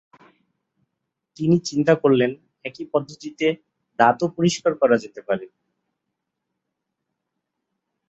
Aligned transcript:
তিনি 1.37 1.55
চিন্তা 1.59 1.93
করলেন 1.95 2.31
একই 2.65 2.85
পদ্ধতিতে 2.93 3.47
দাঁতও 3.99 4.27
পরিষ্কার 4.37 4.73
করা 4.75 4.95
যেতে 4.97 5.21
পারে। 5.27 5.45